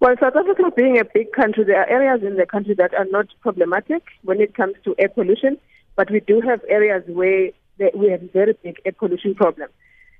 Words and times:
Well, 0.00 0.14
South 0.18 0.34
Africa 0.34 0.62
being 0.74 0.98
a 0.98 1.04
big 1.04 1.30
country, 1.32 1.64
there 1.64 1.78
are 1.78 1.86
areas 1.86 2.22
in 2.26 2.36
the 2.36 2.46
country 2.46 2.72
that 2.76 2.94
are 2.94 3.04
not 3.10 3.26
problematic 3.42 4.02
when 4.22 4.40
it 4.40 4.54
comes 4.54 4.76
to 4.84 4.94
air 4.98 5.10
pollution, 5.10 5.58
but 5.94 6.10
we 6.10 6.20
do 6.20 6.40
have 6.40 6.62
areas 6.70 7.04
where 7.06 7.50
we 7.94 8.08
have 8.08 8.22
very 8.32 8.54
big 8.62 8.80
air 8.86 8.92
pollution 8.92 9.34
problem. 9.34 9.68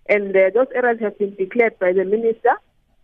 And 0.07 0.37
uh, 0.37 0.51
those 0.53 0.67
areas 0.75 1.01
have 1.01 1.19
been 1.19 1.35
declared 1.35 1.79
by 1.79 1.95
the 1.95 2.05
minister 2.05 2.57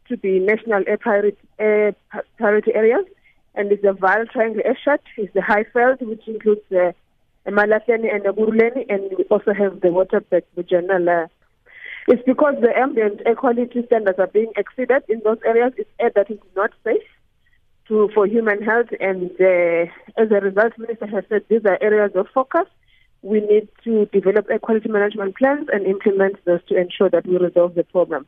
to 0.08 0.18
be 0.18 0.38
national 0.38 0.84
air 0.86 0.98
priority, 0.98 1.38
air 1.58 1.94
priority 2.36 2.74
areas. 2.74 3.06
And 3.54 3.72
it's 3.72 3.80
the 3.80 3.94
Vaal 3.94 4.30
Triangle 4.30 4.60
Airshed, 4.62 4.98
it's 5.16 5.32
the 5.32 5.40
Highveld, 5.40 6.02
which 6.02 6.28
includes 6.28 6.60
the 6.68 6.88
uh, 6.88 7.50
Malahleni 7.50 8.14
and 8.14 8.22
the 8.22 8.34
Ekurhuleni, 8.34 8.84
and 8.90 9.10
we 9.16 9.24
also 9.30 9.54
have 9.54 9.80
the 9.80 9.88
Waterberg 9.88 10.42
regional 10.56 11.08
uh, 11.08 11.26
it's 12.08 12.22
because 12.24 12.54
the 12.60 12.76
ambient 12.76 13.20
air 13.26 13.34
quality 13.34 13.84
standards 13.86 14.18
are 14.18 14.28
being 14.28 14.52
exceeded 14.56 15.02
in 15.08 15.20
those 15.24 15.38
areas. 15.44 15.72
It's 15.76 15.90
air 15.98 16.12
that 16.14 16.30
is 16.30 16.38
not 16.54 16.70
safe 16.84 17.02
to 17.88 18.08
for 18.14 18.26
human 18.26 18.62
health, 18.62 18.88
and 19.00 19.30
uh, 19.40 19.90
as 20.16 20.30
a 20.30 20.40
result, 20.40 20.72
Minister 20.78 21.06
has 21.06 21.24
said 21.28 21.42
these 21.48 21.64
are 21.64 21.78
areas 21.80 22.12
of 22.14 22.26
focus. 22.34 22.66
We 23.22 23.40
need 23.40 23.68
to 23.84 24.06
develop 24.06 24.46
air 24.50 24.58
quality 24.58 24.88
management 24.88 25.36
plans 25.36 25.68
and 25.72 25.86
implement 25.86 26.44
those 26.44 26.64
to 26.68 26.76
ensure 26.76 27.10
that 27.10 27.26
we 27.26 27.38
resolve 27.38 27.74
the 27.74 27.84
problem. 27.84 28.26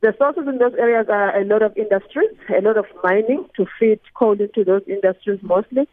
The 0.00 0.14
sources 0.16 0.44
in 0.46 0.58
those 0.58 0.74
areas 0.78 1.06
are 1.08 1.36
a 1.36 1.44
lot 1.44 1.62
of 1.62 1.76
industries, 1.76 2.30
a 2.56 2.60
lot 2.60 2.76
of 2.76 2.86
mining 3.02 3.46
to 3.56 3.66
feed 3.80 3.98
coal 4.14 4.40
into 4.40 4.62
those 4.62 4.82
industries 4.86 5.40
mostly, 5.42 5.88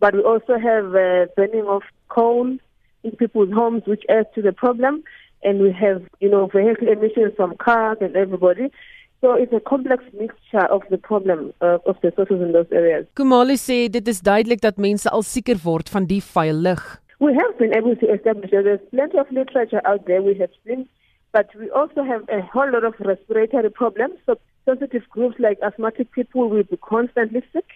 but 0.00 0.14
we 0.14 0.22
also 0.22 0.58
have 0.58 0.86
uh, 0.94 1.26
burning 1.36 1.66
of 1.68 1.82
coal 2.08 2.56
in 3.04 3.10
people's 3.12 3.52
homes, 3.52 3.82
which 3.86 4.02
adds 4.08 4.26
to 4.34 4.42
the 4.42 4.52
problem 4.52 5.04
and 5.44 5.60
we 5.60 5.70
have, 5.72 6.02
you 6.20 6.30
know, 6.30 6.46
vehicle 6.46 6.88
emissions 6.88 7.32
from 7.36 7.56
cars 7.56 7.98
and 8.00 8.16
everybody. 8.16 8.70
So 9.20 9.32
it's 9.34 9.52
a 9.52 9.60
complex 9.60 10.04
mixture 10.12 10.66
of 10.76 10.82
the 10.90 10.98
problem 10.98 11.52
uh, 11.60 11.78
of 11.86 11.96
the 12.02 12.12
sources 12.16 12.40
in 12.42 12.52
those 12.52 12.70
areas. 12.72 13.06
Kumalo 13.16 13.56
sê 13.56 13.88
dit 13.88 14.08
is 14.12 14.20
duidelik 14.20 14.60
dat 14.60 14.76
mense 14.76 15.08
al 15.08 15.22
seker 15.22 15.56
word 15.64 15.88
van 15.88 16.04
die 16.10 16.20
vuil 16.20 16.60
lug. 16.66 16.82
We 17.20 17.32
have 17.34 17.56
been 17.58 17.72
able 17.72 17.96
to 17.96 18.06
establish 18.12 18.50
that 18.50 18.64
there's 18.64 18.84
plenty 18.90 19.18
of 19.18 19.30
literature 19.30 19.80
out 19.86 20.04
there 20.06 20.20
we 20.20 20.34
have 20.42 20.52
seen, 20.66 20.88
but 21.32 21.48
we 21.60 21.70
also 21.70 22.04
have 22.04 22.28
a 22.28 22.42
whole 22.52 22.70
lot 22.70 22.84
of 22.84 22.94
respiratory 23.00 23.70
problems. 23.70 24.20
So 24.26 24.36
sensitive 24.66 25.08
groups 25.08 25.36
like 25.38 25.58
asthmatic 25.62 26.10
people 26.12 26.50
will 26.50 26.64
be 26.64 26.76
constantly 26.76 27.42
sick, 27.52 27.68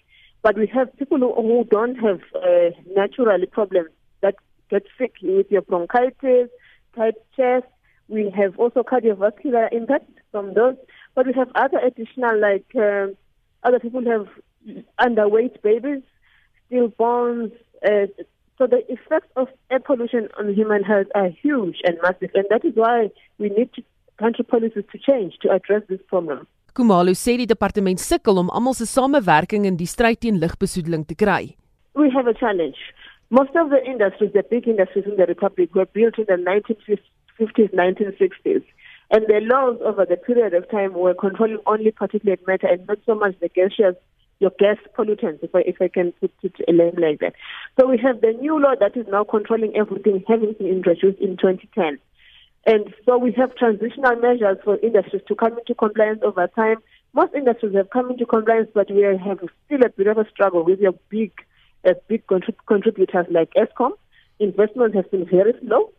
but 0.42 0.56
we 0.58 0.66
have 0.66 0.94
people 0.98 1.18
who, 1.18 1.32
who 1.34 1.64
don't 1.64 1.96
have 1.96 2.20
uh, 2.34 2.70
naturally 2.94 3.46
problems 3.46 3.90
that 4.20 4.34
get 4.70 4.84
sick 4.98 5.14
with 5.22 5.50
your 5.50 5.62
bronchitis, 5.62 6.50
type 6.98 7.18
chest. 7.36 7.68
We 8.08 8.22
have 8.40 8.52
also 8.62 8.80
cardiovascular 8.92 9.66
impact 9.80 10.10
from 10.32 10.54
those, 10.58 10.76
but 11.14 11.26
we 11.28 11.34
have 11.40 11.50
other 11.64 11.80
additional, 11.88 12.34
like 12.48 12.68
uh, 12.88 13.06
other 13.66 13.80
people 13.84 14.04
have 14.14 14.26
underweight 15.06 15.54
babies, 15.62 16.02
stillborns. 16.66 17.52
Uh, 17.88 18.06
so 18.58 18.66
the 18.66 18.82
effects 18.96 19.32
of 19.36 19.46
air 19.70 19.82
pollution 19.88 20.28
on 20.38 20.52
human 20.60 20.82
health 20.82 21.06
are 21.14 21.30
huge 21.44 21.78
and 21.86 21.96
massive, 22.02 22.32
and 22.34 22.46
that 22.50 22.64
is 22.64 22.74
why 22.74 23.10
we 23.38 23.48
need 23.50 23.70
to, 23.74 23.82
country 24.18 24.44
policies 24.54 24.86
to 24.92 24.98
change 24.98 25.32
to 25.42 25.48
address 25.58 25.82
this 25.88 26.02
problem. 26.08 26.46
Kumalo 26.74 27.14
sê 27.14 27.36
die 27.38 27.46
departement 27.50 28.02
sukkel 28.02 28.38
om 28.42 28.50
almal 28.54 28.74
se 28.78 28.86
samewerking 28.86 29.64
in 29.66 29.78
die 29.78 29.88
stryd 29.94 30.20
teen 30.22 30.36
lugbesoedeling 30.42 31.04
te 31.06 31.16
kry. 31.22 31.54
We 31.94 32.10
have 32.14 32.26
a 32.30 32.34
challenge. 32.34 32.78
Most 33.30 33.50
of 33.56 33.68
the 33.68 33.84
industries, 33.84 34.32
the 34.32 34.42
big 34.42 34.66
industries 34.66 35.04
in 35.04 35.16
the 35.16 35.26
Republic, 35.26 35.74
were 35.74 35.84
built 35.84 36.18
in 36.18 36.24
the 36.26 36.34
1950s, 36.34 37.74
1960s. 37.74 38.64
And 39.10 39.26
the 39.26 39.40
laws 39.42 39.78
over 39.84 40.06
the 40.06 40.16
period 40.16 40.54
of 40.54 40.70
time 40.70 40.94
were 40.94 41.14
controlling 41.14 41.58
only 41.66 41.92
particulate 41.92 42.46
matter 42.46 42.66
and 42.66 42.86
not 42.86 42.98
so 43.04 43.14
much 43.14 43.38
the 43.40 43.48
gaseous, 43.48 43.96
your 44.40 44.52
gas 44.58 44.76
pollutants, 44.96 45.42
if 45.42 45.54
I, 45.54 45.60
if 45.60 45.76
I 45.80 45.88
can 45.88 46.12
put 46.12 46.32
it 46.42 46.54
a 46.66 46.72
name 46.72 46.94
like 46.96 47.20
that. 47.20 47.34
So 47.78 47.86
we 47.88 47.98
have 47.98 48.20
the 48.20 48.32
new 48.32 48.60
law 48.60 48.74
that 48.80 48.96
is 48.96 49.06
now 49.08 49.24
controlling 49.24 49.76
everything, 49.76 50.24
having 50.26 50.54
been 50.54 50.68
introduced 50.68 51.20
in 51.20 51.36
2010. 51.36 51.98
And 52.66 52.94
so 53.04 53.18
we 53.18 53.32
have 53.32 53.54
transitional 53.56 54.16
measures 54.16 54.58
for 54.64 54.78
industries 54.78 55.22
to 55.28 55.34
come 55.34 55.58
into 55.58 55.74
compliance 55.74 56.20
over 56.22 56.46
time. 56.48 56.76
Most 57.14 57.34
industries 57.34 57.74
have 57.74 57.90
come 57.90 58.10
into 58.10 58.26
compliance, 58.26 58.68
but 58.74 58.90
we 58.90 59.02
have 59.02 59.38
still 59.66 59.82
a 59.84 59.88
bit 59.88 60.06
of 60.06 60.18
a 60.18 60.28
struggle 60.30 60.64
with 60.64 60.80
your 60.80 60.92
big 61.08 61.32
as 61.84 61.96
big 62.08 62.26
contrib- 62.26 62.66
contributors 62.66 63.26
like 63.30 63.50
Eskom. 63.54 63.92
Investment 64.38 64.94
has 64.94 65.04
been 65.10 65.26
very 65.26 65.52
slow. 65.60 65.90